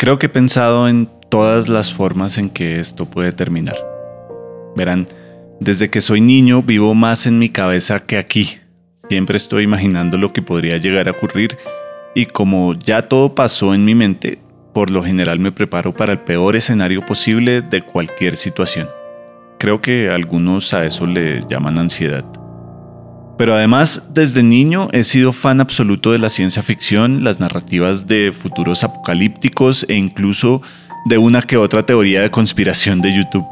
[0.00, 3.76] Creo que he pensado en todas las formas en que esto puede terminar.
[4.74, 5.06] Verán,
[5.60, 8.48] desde que soy niño vivo más en mi cabeza que aquí.
[9.10, 11.58] Siempre estoy imaginando lo que podría llegar a ocurrir
[12.14, 14.38] y como ya todo pasó en mi mente,
[14.72, 18.88] por lo general me preparo para el peor escenario posible de cualquier situación.
[19.58, 22.24] Creo que algunos a eso le llaman ansiedad.
[23.40, 28.34] Pero además, desde niño he sido fan absoluto de la ciencia ficción, las narrativas de
[28.36, 30.60] futuros apocalípticos e incluso
[31.06, 33.46] de una que otra teoría de conspiración de YouTube.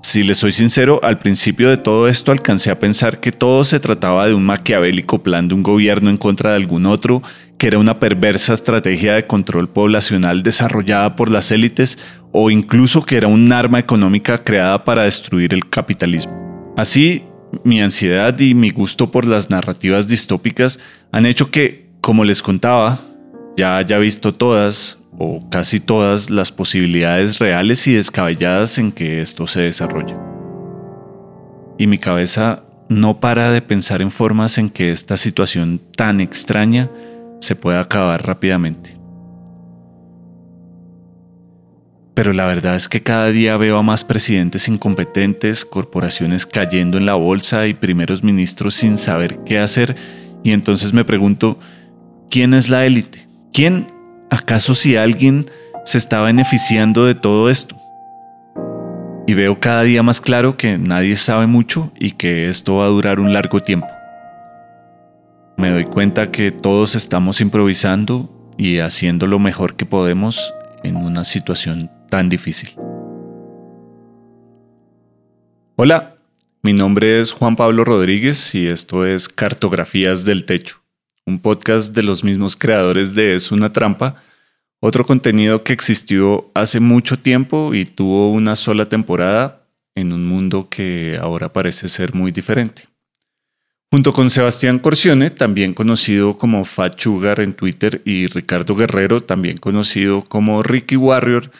[0.00, 3.80] Si le soy sincero, al principio de todo esto alcancé a pensar que todo se
[3.80, 7.22] trataba de un maquiavélico plan de un gobierno en contra de algún otro,
[7.58, 11.98] que era una perversa estrategia de control poblacional desarrollada por las élites
[12.32, 16.72] o incluso que era un arma económica creada para destruir el capitalismo.
[16.78, 17.24] Así,
[17.64, 20.78] mi ansiedad y mi gusto por las narrativas distópicas
[21.12, 23.00] han hecho que, como les contaba,
[23.56, 29.46] ya haya visto todas o casi todas las posibilidades reales y descabelladas en que esto
[29.46, 30.18] se desarrolla.
[31.78, 36.90] Y mi cabeza no para de pensar en formas en que esta situación tan extraña
[37.40, 39.01] se pueda acabar rápidamente.
[42.14, 47.06] Pero la verdad es que cada día veo a más presidentes incompetentes, corporaciones cayendo en
[47.06, 49.96] la bolsa y primeros ministros sin saber qué hacer
[50.42, 51.58] y entonces me pregunto,
[52.30, 53.28] ¿quién es la élite?
[53.52, 53.86] ¿Quién
[54.32, 55.44] ¿Acaso si alguien
[55.84, 57.76] se está beneficiando de todo esto?
[59.26, 62.88] Y veo cada día más claro que nadie sabe mucho y que esto va a
[62.88, 63.88] durar un largo tiempo.
[65.58, 71.24] Me doy cuenta que todos estamos improvisando y haciendo lo mejor que podemos en una
[71.24, 72.74] situación tan difícil.
[75.76, 76.16] Hola,
[76.62, 80.82] mi nombre es Juan Pablo Rodríguez y esto es Cartografías del Techo
[81.26, 84.16] un podcast de los mismos creadores de Es una trampa,
[84.80, 90.68] otro contenido que existió hace mucho tiempo y tuvo una sola temporada en un mundo
[90.68, 92.91] que ahora parece ser muy diferente.
[93.92, 96.98] Junto con Sebastián Corcione, también conocido como Fat
[97.36, 101.50] en Twitter, y Ricardo Guerrero, también conocido como Ricky Warrior,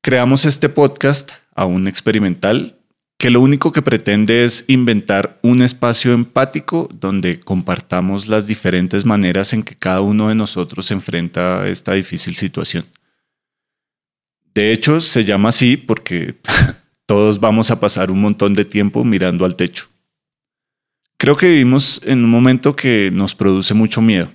[0.00, 2.76] creamos este podcast aún experimental
[3.18, 9.52] que lo único que pretende es inventar un espacio empático donde compartamos las diferentes maneras
[9.52, 12.84] en que cada uno de nosotros enfrenta esta difícil situación.
[14.54, 16.36] De hecho, se llama así porque
[17.06, 19.88] todos vamos a pasar un montón de tiempo mirando al techo.
[21.20, 24.32] Creo que vivimos en un momento que nos produce mucho miedo,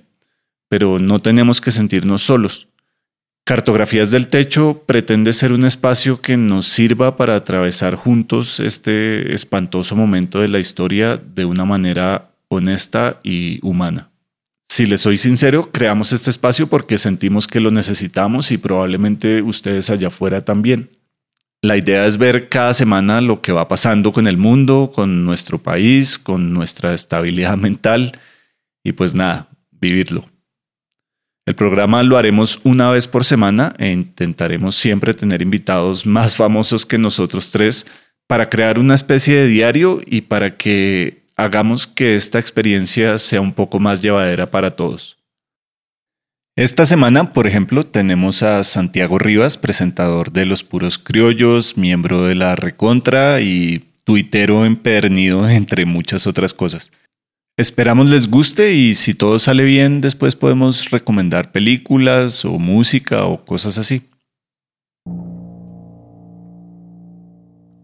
[0.70, 2.68] pero no tenemos que sentirnos solos.
[3.44, 9.96] Cartografías del Techo pretende ser un espacio que nos sirva para atravesar juntos este espantoso
[9.96, 14.12] momento de la historia de una manera honesta y humana.
[14.70, 19.90] Si les soy sincero, creamos este espacio porque sentimos que lo necesitamos y probablemente ustedes
[19.90, 20.92] allá afuera también.
[21.66, 25.58] La idea es ver cada semana lo que va pasando con el mundo, con nuestro
[25.58, 28.20] país, con nuestra estabilidad mental
[28.84, 30.30] y pues nada, vivirlo.
[31.48, 36.86] El programa lo haremos una vez por semana e intentaremos siempre tener invitados más famosos
[36.86, 37.88] que nosotros tres
[38.28, 43.54] para crear una especie de diario y para que hagamos que esta experiencia sea un
[43.54, 45.18] poco más llevadera para todos.
[46.58, 52.34] Esta semana, por ejemplo, tenemos a Santiago Rivas, presentador de Los Puros Criollos, miembro de
[52.34, 56.94] la Recontra y tuitero empedernido, entre muchas otras cosas.
[57.58, 63.44] Esperamos les guste y si todo sale bien, después podemos recomendar películas o música o
[63.44, 64.04] cosas así.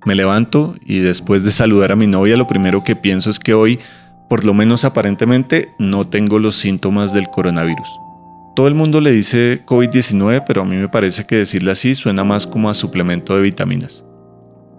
[0.06, 3.54] Me levanto y después de saludar a mi novia, lo primero que pienso es que
[3.54, 3.80] hoy,
[4.30, 7.90] por lo menos aparentemente, no tengo los síntomas del coronavirus.
[8.62, 12.24] Todo el mundo le dice COVID-19, pero a mí me parece que decirle así suena
[12.24, 14.06] más como a suplemento de vitaminas.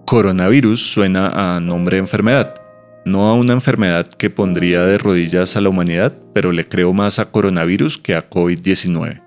[0.06, 2.54] Coronavirus suena a nombre de enfermedad
[3.04, 7.18] no a una enfermedad que pondría de rodillas a la humanidad, pero le creo más
[7.18, 9.20] a coronavirus que a COVID-19.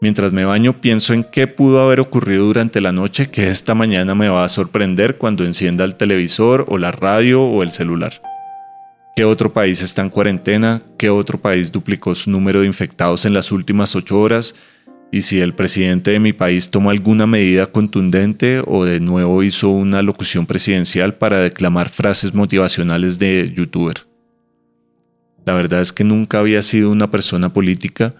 [0.00, 4.14] Mientras me baño pienso en qué pudo haber ocurrido durante la noche que esta mañana
[4.14, 8.22] me va a sorprender cuando encienda el televisor o la radio o el celular.
[9.16, 10.82] ¿Qué otro país está en cuarentena?
[10.98, 14.54] ¿Qué otro país duplicó su número de infectados en las últimas ocho horas?
[15.14, 19.70] y si el presidente de mi país tomó alguna medida contundente o de nuevo hizo
[19.70, 24.08] una locución presidencial para declamar frases motivacionales de youtuber.
[25.46, 28.12] La verdad es que nunca había sido una persona política,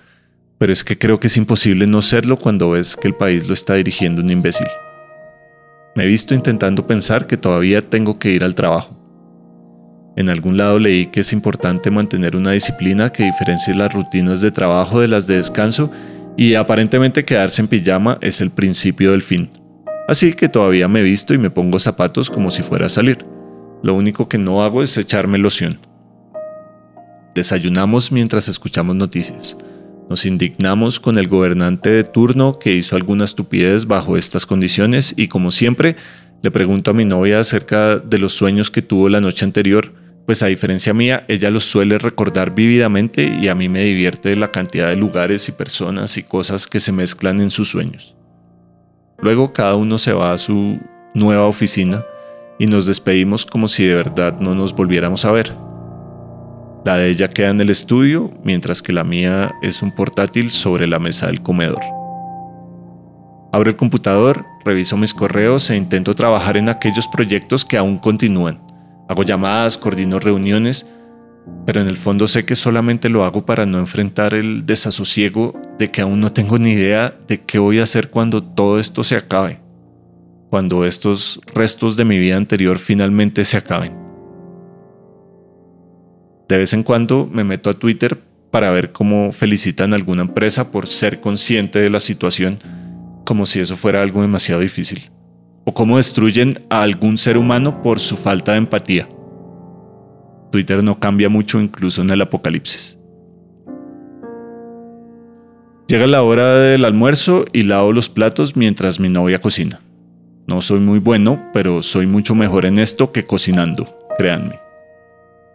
[0.57, 3.55] pero es que creo que es imposible no serlo cuando ves que el país lo
[3.55, 4.69] está dirigiendo un imbécil.
[5.97, 9.04] Me he visto intentando pensar que todavía tengo que ir al trabajo.
[10.17, 14.53] En algún lado leí que es importante mantener una disciplina que diferencie las rutinas de
[14.53, 15.91] trabajo de las de descanso
[16.37, 19.51] y aparentemente quedarse en pijama es el principio del fin.
[20.07, 23.25] Así que todavía me visto y me pongo zapatos como si fuera a salir.
[23.83, 25.79] Lo único que no hago es echarme loción.
[27.35, 29.57] Desayunamos mientras escuchamos noticias.
[30.09, 35.29] Nos indignamos con el gobernante de turno que hizo alguna estupidez bajo estas condiciones y
[35.29, 35.97] como siempre
[36.43, 39.93] le pregunto a mi novia acerca de los sueños que tuvo la noche anterior,
[40.27, 44.51] pues a diferencia mía ella los suele recordar vívidamente y a mí me divierte la
[44.51, 48.17] cantidad de lugares y personas y cosas que se mezclan en sus sueños.
[49.19, 50.81] Luego cada uno se va a su
[51.15, 52.05] nueva oficina
[52.59, 55.53] y nos despedimos como si de verdad no nos volviéramos a ver.
[56.85, 60.87] La de ella queda en el estudio, mientras que la mía es un portátil sobre
[60.87, 61.81] la mesa del comedor.
[63.53, 68.64] Abro el computador, reviso mis correos e intento trabajar en aquellos proyectos que aún continúan.
[69.09, 70.87] Hago llamadas, coordino reuniones,
[71.67, 75.91] pero en el fondo sé que solamente lo hago para no enfrentar el desasosiego de
[75.91, 79.17] que aún no tengo ni idea de qué voy a hacer cuando todo esto se
[79.17, 79.61] acabe,
[80.51, 83.95] cuando estos restos de mi vida anterior finalmente se acaben.
[86.49, 88.19] De vez en cuando me meto a Twitter
[88.51, 92.59] para ver cómo felicitan a alguna empresa por ser consciente de la situación,
[93.25, 95.11] como si eso fuera algo demasiado difícil,
[95.65, 99.09] o cómo destruyen a algún ser humano por su falta de empatía.
[100.53, 102.99] Twitter no cambia mucho incluso en el apocalipsis.
[105.89, 109.81] Llega la hora del almuerzo y lavo los platos mientras mi novia cocina.
[110.47, 114.59] No soy muy bueno, pero soy mucho mejor en esto que cocinando, créanme.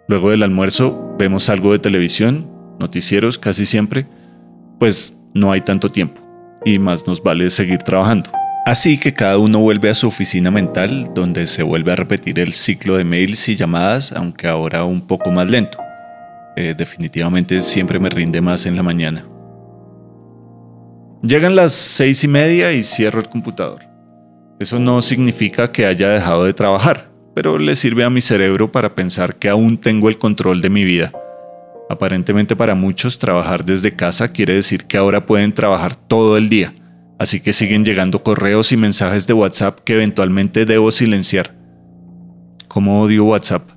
[0.07, 4.07] Luego del almuerzo vemos algo de televisión, noticieros casi siempre,
[4.79, 6.21] pues no hay tanto tiempo
[6.65, 8.31] y más nos vale seguir trabajando.
[8.69, 12.53] Así que cada uno vuelve a su oficina mental donde se vuelve a repetir el
[12.53, 15.79] ciclo de mails y llamadas, aunque ahora un poco más lento.
[16.55, 19.25] Eh, definitivamente siempre me rinde más en la mañana.
[21.23, 23.79] Llegan las seis y media y cierro el computador.
[24.59, 28.95] Eso no significa que haya dejado de trabajar pero le sirve a mi cerebro para
[28.95, 31.13] pensar que aún tengo el control de mi vida.
[31.89, 36.73] Aparentemente para muchos trabajar desde casa quiere decir que ahora pueden trabajar todo el día,
[37.19, 41.53] así que siguen llegando correos y mensajes de WhatsApp que eventualmente debo silenciar.
[42.67, 43.69] ¿Cómo odio WhatsApp?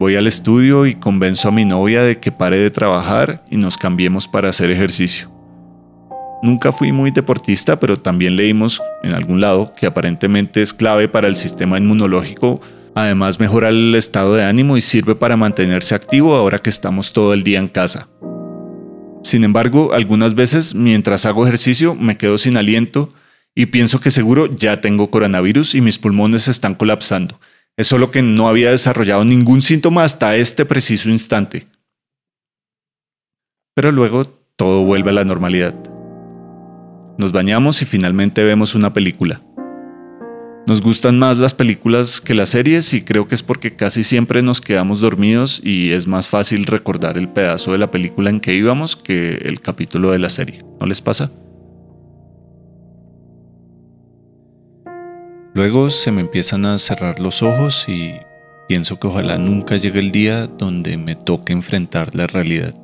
[0.00, 3.76] Voy al estudio y convenzo a mi novia de que pare de trabajar y nos
[3.76, 5.30] cambiemos para hacer ejercicio.
[6.40, 11.26] Nunca fui muy deportista, pero también leímos en algún lado que aparentemente es clave para
[11.26, 12.60] el sistema inmunológico.
[12.94, 17.34] Además mejora el estado de ánimo y sirve para mantenerse activo ahora que estamos todo
[17.34, 18.08] el día en casa.
[19.22, 23.12] Sin embargo, algunas veces mientras hago ejercicio me quedo sin aliento
[23.54, 27.40] y pienso que seguro ya tengo coronavirus y mis pulmones están colapsando.
[27.76, 31.66] Es solo que no había desarrollado ningún síntoma hasta este preciso instante.
[33.74, 34.24] Pero luego
[34.56, 35.74] todo vuelve a la normalidad
[37.18, 39.42] nos bañamos y finalmente vemos una película.
[40.68, 44.42] Nos gustan más las películas que las series y creo que es porque casi siempre
[44.42, 48.54] nos quedamos dormidos y es más fácil recordar el pedazo de la película en que
[48.54, 50.62] íbamos que el capítulo de la serie.
[50.78, 51.32] ¿No les pasa?
[55.54, 58.16] Luego se me empiezan a cerrar los ojos y
[58.68, 62.74] pienso que ojalá nunca llegue el día donde me toque enfrentar la realidad.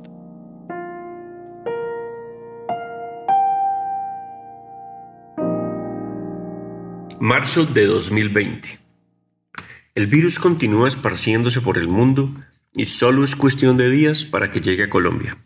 [7.27, 8.79] Marzo de 2020.
[9.95, 12.35] El virus continúa esparciéndose por el mundo
[12.75, 15.39] y solo es cuestión de días para que llegue a Colombia.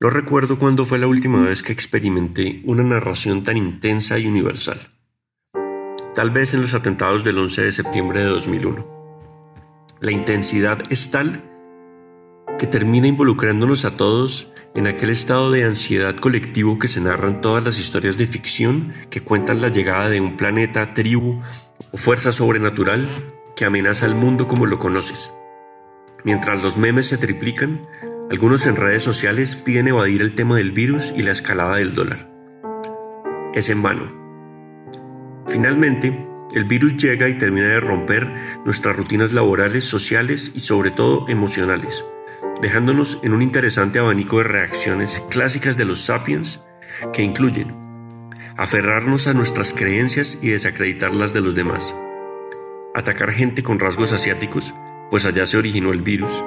[0.00, 4.80] No recuerdo cuándo fue la última vez que experimenté una narración tan intensa y universal.
[6.12, 9.94] Tal vez en los atentados del 11 de septiembre de 2001.
[10.00, 11.40] La intensidad es tal
[12.58, 17.62] que termina involucrándonos a todos en aquel estado de ansiedad colectivo que se narran todas
[17.62, 21.40] las historias de ficción que cuentan la llegada de un planeta, tribu
[21.92, 23.08] o fuerza sobrenatural
[23.54, 25.32] que amenaza al mundo como lo conoces.
[26.24, 27.86] Mientras los memes se triplican,
[28.30, 32.28] algunos en redes sociales piden evadir el tema del virus y la escalada del dólar.
[33.54, 34.12] Es en vano.
[35.46, 38.32] Finalmente, el virus llega y termina de romper
[38.64, 42.04] nuestras rutinas laborales, sociales y sobre todo emocionales
[42.64, 46.64] dejándonos en un interesante abanico de reacciones clásicas de los sapiens
[47.12, 47.76] que incluyen
[48.56, 51.94] aferrarnos a nuestras creencias y desacreditarlas de los demás,
[52.94, 54.72] atacar gente con rasgos asiáticos,
[55.10, 56.42] pues allá se originó el virus,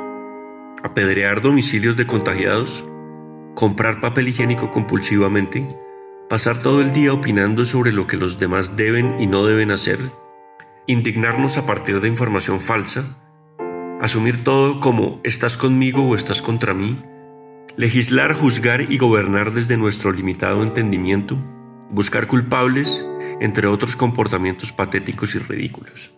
[0.81, 2.83] apedrear domicilios de contagiados,
[3.53, 5.67] comprar papel higiénico compulsivamente,
[6.29, 9.99] pasar todo el día opinando sobre lo que los demás deben y no deben hacer,
[10.87, 13.05] indignarnos a partir de información falsa,
[14.01, 17.01] asumir todo como estás conmigo o estás contra mí,
[17.75, 21.37] legislar, juzgar y gobernar desde nuestro limitado entendimiento,
[21.89, 23.07] buscar culpables,
[23.39, 26.13] entre otros comportamientos patéticos y ridículos.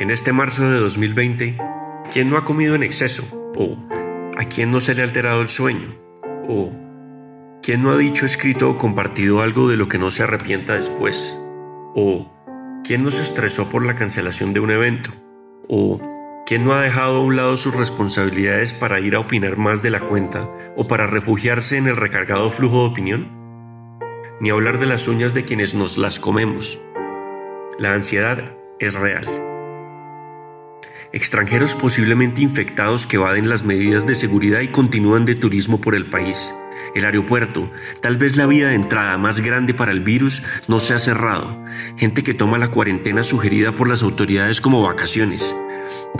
[0.00, 1.58] En este marzo de 2020,
[2.12, 3.22] ¿quién no ha comido en exceso?
[3.56, 3.76] ¿O
[4.38, 5.88] a quién no se le ha alterado el sueño?
[6.48, 6.72] ¿O
[7.62, 11.38] quién no ha dicho, escrito o compartido algo de lo que no se arrepienta después?
[11.94, 12.32] ¿O
[12.82, 15.10] quién no se estresó por la cancelación de un evento?
[15.72, 16.00] ¿O
[16.46, 19.90] quién no ha dejado a un lado sus responsabilidades para ir a opinar más de
[19.90, 23.28] la cuenta o para refugiarse en el recargado flujo de opinión?
[24.40, 26.80] Ni hablar de las uñas de quienes nos las comemos.
[27.78, 29.49] La ansiedad es real
[31.12, 36.06] extranjeros posiblemente infectados que evaden las medidas de seguridad y continúan de turismo por el
[36.06, 36.54] país.
[36.94, 40.94] El aeropuerto, tal vez la vía de entrada más grande para el virus, no se
[40.94, 41.62] ha cerrado.
[41.96, 45.54] Gente que toma la cuarentena sugerida por las autoridades como vacaciones.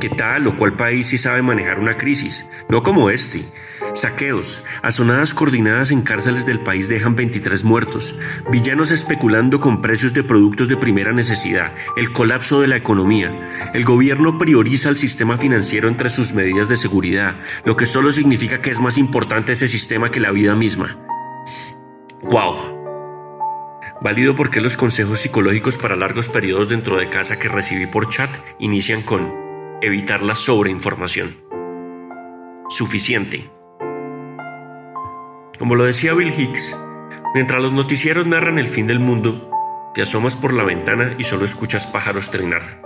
[0.00, 2.46] ¿Qué tal o cuál país sí sabe manejar una crisis?
[2.68, 3.44] No como este.
[3.92, 8.14] Saqueos, azonadas coordinadas en cárceles del país dejan 23 muertos,
[8.50, 13.50] villanos especulando con precios de productos de primera necesidad, el colapso de la economía.
[13.74, 18.62] El gobierno prioriza el sistema financiero entre sus medidas de seguridad, lo que solo significa
[18.62, 20.96] que es más importante ese sistema que la vida misma.
[22.22, 22.80] ¡Wow!
[24.02, 28.30] Válido porque los consejos psicológicos para largos periodos dentro de casa que recibí por chat
[28.58, 29.49] inician con
[29.82, 31.36] evitar la sobreinformación.
[32.68, 33.50] Suficiente.
[35.58, 36.76] Como lo decía Bill Hicks,
[37.34, 39.50] mientras los noticieros narran el fin del mundo,
[39.94, 42.82] te asomas por la ventana y solo escuchas pájaros trinar.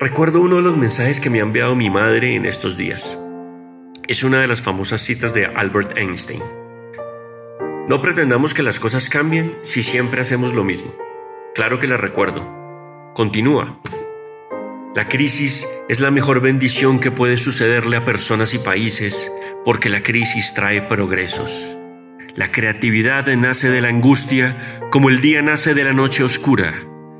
[0.00, 3.18] Recuerdo uno de los mensajes que me ha enviado mi madre en estos días.
[4.08, 6.42] Es una de las famosas citas de Albert Einstein.
[7.88, 10.92] No pretendamos que las cosas cambien si siempre hacemos lo mismo.
[11.54, 12.42] Claro que la recuerdo.
[13.14, 13.80] Continúa.
[14.96, 19.30] La crisis es la mejor bendición que puede sucederle a personas y países
[19.62, 21.76] porque la crisis trae progresos.
[22.34, 24.56] La creatividad nace de la angustia
[24.90, 26.72] como el día nace de la noche oscura.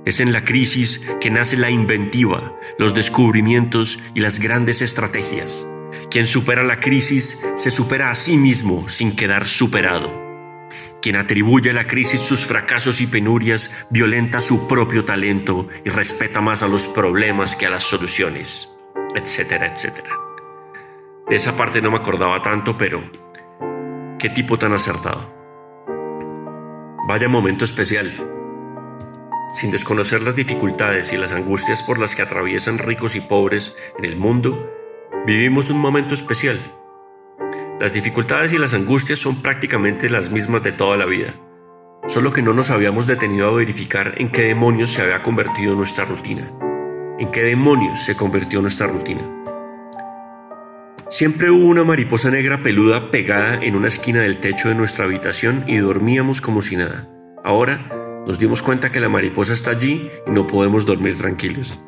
[0.07, 5.67] Es en la crisis que nace la inventiva, los descubrimientos y las grandes estrategias.
[6.11, 10.26] Quien supera la crisis se supera a sí mismo sin quedar superado.
[11.07, 16.41] Quien atribuye a la crisis sus fracasos y penurias violenta su propio talento y respeta
[16.41, 18.69] más a los problemas que a las soluciones,
[19.15, 20.11] etcétera, etcétera.
[21.29, 23.09] De esa parte no me acordaba tanto, pero
[24.19, 25.33] qué tipo tan acertado.
[27.07, 28.13] Vaya momento especial.
[29.55, 34.07] Sin desconocer las dificultades y las angustias por las que atraviesan ricos y pobres en
[34.07, 34.73] el mundo,
[35.25, 36.59] vivimos un momento especial.
[37.79, 41.35] Las dificultades y las angustias son prácticamente las mismas de toda la vida,
[42.07, 46.07] solo que no nos habíamos detenido a verificar en qué demonios se había convertido nuestra
[46.07, 46.51] rutina.
[47.19, 49.31] ¿En qué demonios se convirtió nuestra rutina?
[51.11, 55.63] Siempre hubo una mariposa negra peluda pegada en una esquina del techo de nuestra habitación
[55.67, 57.11] y dormíamos como si nada.
[57.45, 57.91] Ahora
[58.27, 61.79] nos dimos cuenta que la mariposa está allí y no podemos dormir tranquilos.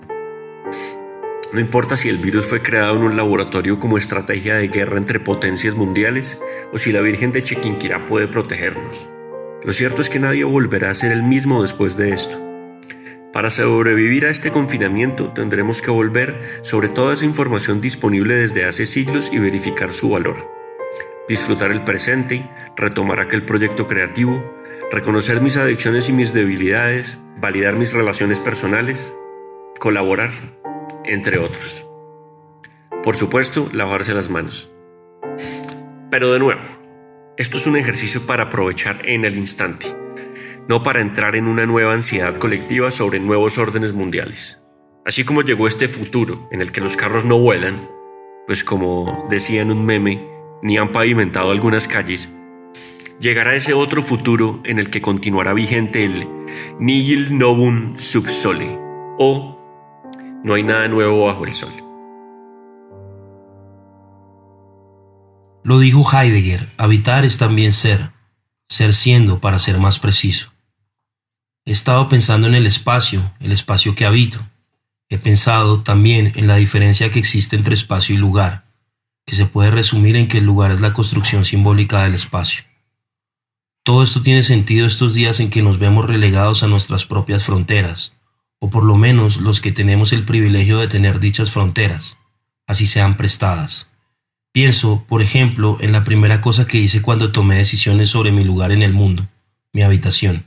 [1.51, 5.19] No importa si el virus fue creado en un laboratorio como estrategia de guerra entre
[5.19, 6.39] potencias mundiales
[6.75, 9.09] o si la Virgen de Chiquinquirá puede protegernos.
[9.65, 12.39] Lo cierto es que nadie volverá a ser el mismo después de esto.
[13.33, 18.85] Para sobrevivir a este confinamiento tendremos que volver sobre toda esa información disponible desde hace
[18.85, 20.47] siglos y verificar su valor.
[21.29, 24.43] Disfrutar el presente, retomar aquel proyecto creativo,
[24.91, 29.15] reconocer mis adicciones y mis debilidades, validar mis relaciones personales,
[29.79, 30.31] colaborar,
[31.09, 31.85] entre otros.
[33.03, 34.71] Por supuesto, lavarse las manos.
[36.11, 36.61] Pero de nuevo,
[37.37, 39.95] esto es un ejercicio para aprovechar en el instante
[40.69, 44.63] no para entrar en una nueva ansiedad colectiva sobre nuevos órdenes mundiales.
[45.05, 47.89] Así como llegó este futuro en el que los carros no vuelan,
[48.47, 50.29] pues como decía en un meme,
[50.63, 52.29] ni han pavimentado algunas calles,
[53.19, 56.29] llegará ese otro futuro en el que continuará vigente el
[56.79, 58.79] Nihil Novum Sub Sole,
[59.19, 59.58] o
[60.45, 61.73] no hay nada nuevo bajo el sol.
[65.65, 68.13] Lo dijo Heidegger, habitar es también ser,
[68.69, 70.53] ser siendo para ser más preciso.
[71.67, 74.41] He estado pensando en el espacio, el espacio que habito.
[75.11, 78.65] He pensado también en la diferencia que existe entre espacio y lugar,
[79.27, 82.65] que se puede resumir en que el lugar es la construcción simbólica del espacio.
[83.83, 88.15] Todo esto tiene sentido estos días en que nos vemos relegados a nuestras propias fronteras,
[88.61, 92.19] o por lo menos los que tenemos el privilegio de tener dichas fronteras,
[92.67, 93.91] así sean prestadas.
[94.53, 98.73] Pienso, por ejemplo, en la primera cosa que hice cuando tomé decisiones sobre mi lugar
[98.73, 99.29] en el mundo,
[99.73, 100.45] mi habitación.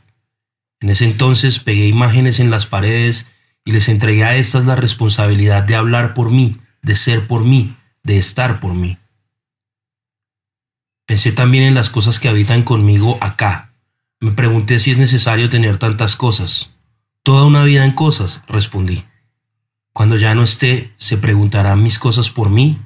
[0.80, 3.28] En ese entonces pegué imágenes en las paredes
[3.64, 7.76] y les entregué a estas la responsabilidad de hablar por mí, de ser por mí,
[8.04, 8.98] de estar por mí.
[11.06, 13.74] Pensé también en las cosas que habitan conmigo acá.
[14.20, 16.72] Me pregunté si es necesario tener tantas cosas.
[17.24, 19.06] Toda una vida en cosas, respondí.
[19.94, 22.82] Cuando ya no esté, ¿se preguntarán mis cosas por mí?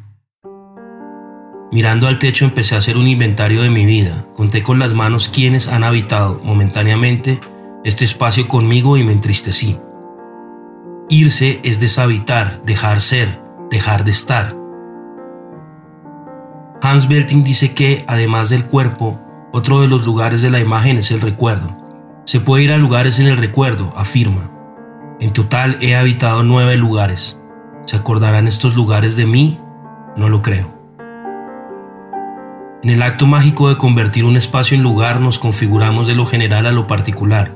[1.72, 4.28] Mirando al techo empecé a hacer un inventario de mi vida.
[4.36, 7.40] Conté con las manos quienes han habitado momentáneamente
[7.86, 9.80] este espacio conmigo y me entristecí.
[11.08, 14.58] Irse es deshabitar, dejar ser, dejar de estar.
[16.82, 19.18] Hans Belting dice que, además del cuerpo,
[19.54, 21.85] otro de los lugares de la imagen es el recuerdo.
[22.26, 24.50] Se puede ir a lugares en el recuerdo, afirma.
[25.20, 27.40] En total he habitado nueve lugares.
[27.86, 29.60] ¿Se acordarán estos lugares de mí?
[30.18, 30.74] No lo creo.
[32.82, 36.66] En el acto mágico de convertir un espacio en lugar nos configuramos de lo general
[36.66, 37.52] a lo particular.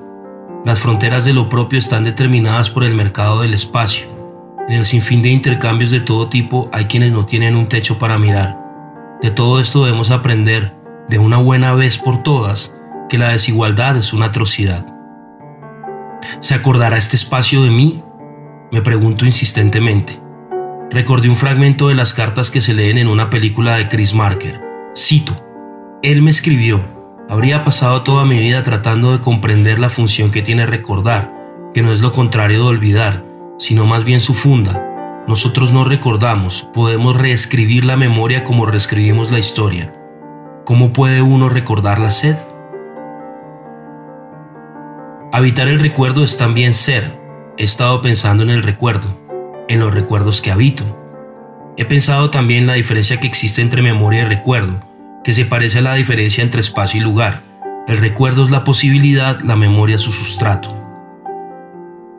[0.65, 4.07] Las fronteras de lo propio están determinadas por el mercado del espacio.
[4.67, 8.19] En el sinfín de intercambios de todo tipo hay quienes no tienen un techo para
[8.19, 8.59] mirar.
[9.19, 10.75] De todo esto debemos aprender,
[11.09, 12.78] de una buena vez por todas,
[13.09, 14.85] que la desigualdad es una atrocidad.
[16.39, 18.03] ¿Se acordará este espacio de mí?
[18.71, 20.19] Me pregunto insistentemente.
[20.91, 24.61] Recordé un fragmento de las cartas que se leen en una película de Chris Marker.
[24.95, 25.43] Cito,
[26.03, 26.81] Él me escribió,
[27.29, 31.33] habría pasado toda mi vida tratando de comprender la función que tiene recordar,
[31.73, 33.25] que no es lo contrario de olvidar,
[33.57, 34.85] sino más bien su funda.
[35.27, 39.93] Nosotros no recordamos, podemos reescribir la memoria como reescribimos la historia.
[40.65, 42.35] ¿Cómo puede uno recordar la sed?
[45.31, 47.19] Habitar el recuerdo es también ser.
[47.57, 49.19] He estado pensando en el recuerdo,
[49.67, 50.99] en los recuerdos que habito,
[51.79, 54.83] He pensado también la diferencia que existe entre memoria y recuerdo,
[55.23, 57.41] que se parece a la diferencia entre espacio y lugar.
[57.87, 60.75] El recuerdo es la posibilidad, la memoria su sustrato.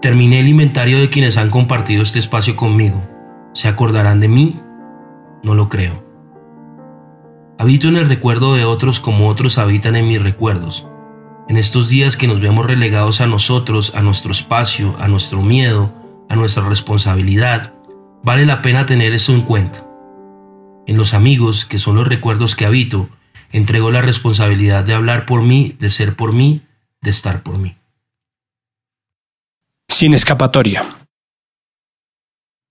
[0.01, 3.07] Terminé el inventario de quienes han compartido este espacio conmigo.
[3.53, 4.59] ¿Se acordarán de mí?
[5.43, 6.03] No lo creo.
[7.59, 10.89] Habito en el recuerdo de otros como otros habitan en mis recuerdos.
[11.51, 15.93] En estos días que nos vemos relegados a nosotros, a nuestro espacio, a nuestro miedo,
[16.29, 17.75] a nuestra responsabilidad,
[18.23, 19.85] Vale la pena tener eso en cuenta.
[20.87, 23.09] En los amigos, que son los recuerdos que habito,
[23.51, 26.63] entrego la responsabilidad de hablar por mí, de ser por mí,
[27.01, 27.77] de estar por mí.
[29.89, 30.85] Sin escapatoria.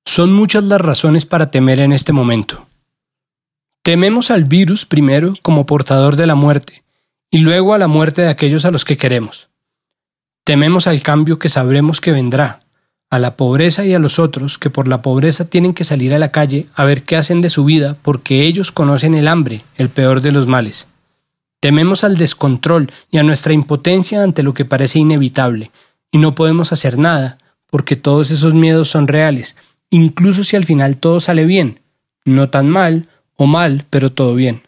[0.06, 2.66] Son muchas las razones para temer en este momento.
[3.84, 6.84] Tememos al virus primero como portador de la muerte
[7.32, 9.50] y luego a la muerte de aquellos a los que queremos.
[10.44, 12.62] Tememos al cambio que sabremos que vendrá,
[13.10, 16.20] a la pobreza y a los otros que por la pobreza tienen que salir a
[16.20, 19.90] la calle a ver qué hacen de su vida porque ellos conocen el hambre, el
[19.90, 20.88] peor de los males.
[21.60, 25.72] Tememos al descontrol y a nuestra impotencia ante lo que parece inevitable,
[26.12, 27.38] y no podemos hacer nada,
[27.70, 29.56] porque todos esos miedos son reales,
[29.90, 31.82] incluso si al final todo sale bien,
[32.26, 34.64] no tan mal o mal, pero todo bien.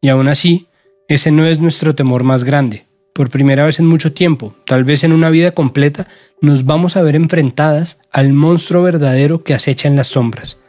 [0.00, 0.68] Y aún así,
[1.08, 5.02] ese no es nuestro temor más grande por primera vez en mucho tiempo, tal vez
[5.02, 6.06] en una vida completa,
[6.42, 10.60] nos vamos a ver enfrentadas al monstruo verdadero que acecha en las sombras.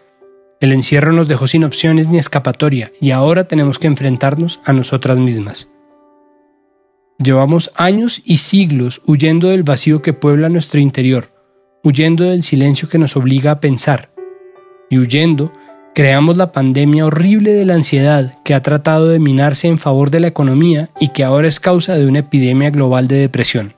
[0.62, 5.18] El encierro nos dejó sin opciones ni escapatoria y ahora tenemos que enfrentarnos a nosotras
[5.18, 5.68] mismas.
[7.20, 11.34] Llevamos años y siglos huyendo del vacío que puebla nuestro interior,
[11.84, 14.10] huyendo del silencio que nos obliga a pensar
[14.90, 15.52] y huyendo
[15.98, 20.20] Creamos la pandemia horrible de la ansiedad que ha tratado de minarse en favor de
[20.20, 23.74] la economía y que ahora es causa de una epidemia global de depresión.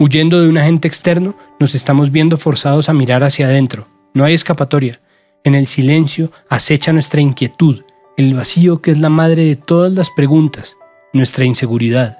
[0.00, 3.86] Huyendo de un agente externo, nos estamos viendo forzados a mirar hacia adentro.
[4.14, 5.00] No hay escapatoria.
[5.44, 7.84] En el silencio acecha nuestra inquietud,
[8.16, 10.76] el vacío que es la madre de todas las preguntas,
[11.12, 12.18] nuestra inseguridad.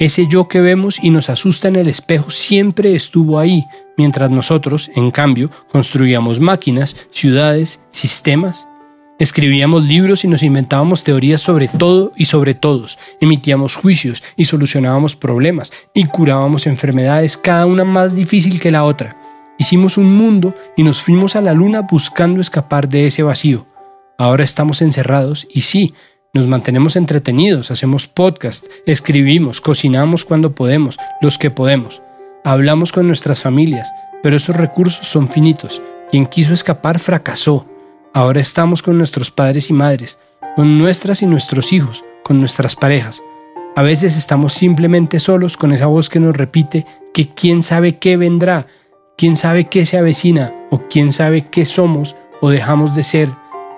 [0.00, 3.64] Ese yo que vemos y nos asusta en el espejo siempre estuvo ahí,
[3.98, 8.66] mientras nosotros, en cambio, construíamos máquinas, ciudades, sistemas.
[9.18, 15.16] Escribíamos libros y nos inventábamos teorías sobre todo y sobre todos, emitíamos juicios y solucionábamos
[15.16, 19.16] problemas y curábamos enfermedades, cada una más difícil que la otra.
[19.58, 23.66] Hicimos un mundo y nos fuimos a la luna buscando escapar de ese vacío.
[24.16, 25.94] Ahora estamos encerrados y sí,
[26.32, 32.02] nos mantenemos entretenidos, hacemos podcast, escribimos, cocinamos cuando podemos, los que podemos.
[32.48, 35.82] Hablamos con nuestras familias, pero esos recursos son finitos.
[36.10, 37.66] Quien quiso escapar fracasó.
[38.14, 40.18] Ahora estamos con nuestros padres y madres,
[40.56, 43.22] con nuestras y nuestros hijos, con nuestras parejas.
[43.76, 48.16] A veces estamos simplemente solos con esa voz que nos repite que quién sabe qué
[48.16, 48.66] vendrá,
[49.18, 53.28] quién sabe qué se avecina, o quién sabe qué somos o dejamos de ser,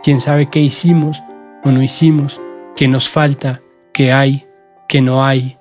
[0.05, 1.25] quién sabe qué hicimos
[1.65, 2.41] o no hicimos,
[2.77, 4.47] qué nos falta, qué hay,
[4.89, 5.59] qué no hay,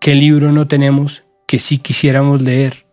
[0.00, 2.86] qué libro no tenemos que sí quisiéramos leer.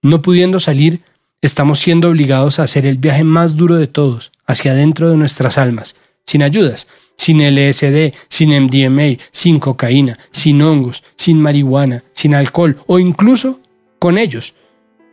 [0.00, 1.02] No pudiendo salir,
[1.42, 5.58] estamos siendo obligados a hacer el viaje más duro de todos, hacia adentro de nuestras
[5.58, 6.86] almas, sin ayudas,
[7.18, 13.60] sin LSD, sin MDMA, sin cocaína, sin hongos, sin marihuana, sin alcohol o incluso
[13.98, 14.54] con ellos.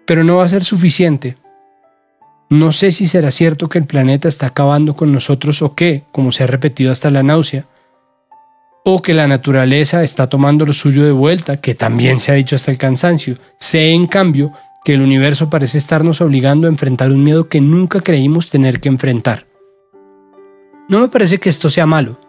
[0.05, 1.35] Pero no va a ser suficiente.
[2.49, 6.31] No sé si será cierto que el planeta está acabando con nosotros o qué, como
[6.31, 7.65] se ha repetido hasta la náusea,
[8.83, 12.55] o que la naturaleza está tomando lo suyo de vuelta, que también se ha dicho
[12.55, 13.35] hasta el cansancio.
[13.59, 18.01] Sé, en cambio, que el universo parece estarnos obligando a enfrentar un miedo que nunca
[18.01, 19.45] creímos tener que enfrentar.
[20.89, 22.19] No me parece que esto sea malo.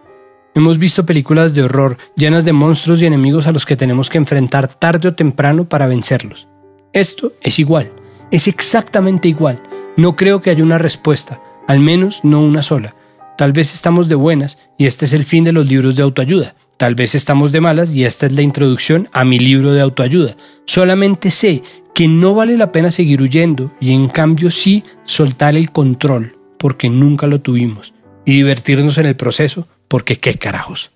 [0.54, 4.18] Hemos visto películas de horror llenas de monstruos y enemigos a los que tenemos que
[4.18, 6.48] enfrentar tarde o temprano para vencerlos.
[6.92, 7.90] Esto es igual,
[8.30, 9.62] es exactamente igual.
[9.96, 12.94] No creo que haya una respuesta, al menos no una sola.
[13.36, 16.54] Tal vez estamos de buenas y este es el fin de los libros de autoayuda.
[16.76, 20.36] Tal vez estamos de malas y esta es la introducción a mi libro de autoayuda.
[20.66, 21.62] Solamente sé
[21.94, 26.90] que no vale la pena seguir huyendo y en cambio sí soltar el control, porque
[26.90, 30.92] nunca lo tuvimos, y divertirnos en el proceso, porque qué carajos.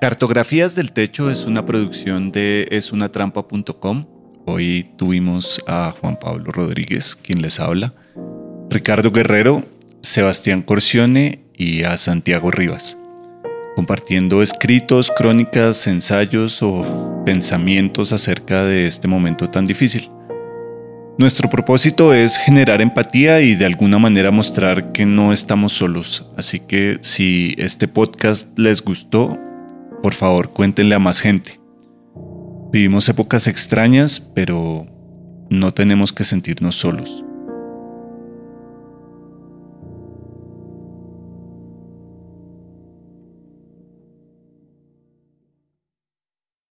[0.00, 4.17] Cartografías del Techo es una producción de esunatrampa.com.
[4.50, 7.92] Hoy tuvimos a Juan Pablo Rodríguez, quien les habla,
[8.70, 9.62] Ricardo Guerrero,
[10.00, 12.96] Sebastián Corcione y a Santiago Rivas
[13.76, 20.10] compartiendo escritos, crónicas, ensayos o pensamientos acerca de este momento tan difícil.
[21.16, 26.58] Nuestro propósito es generar empatía y de alguna manera mostrar que no estamos solos, así
[26.58, 29.38] que si este podcast les gustó,
[30.02, 31.57] por favor cuéntenle a más gente.
[32.70, 34.86] Vivimos épocas extrañas, pero
[35.48, 37.24] no tenemos que sentirnos solos.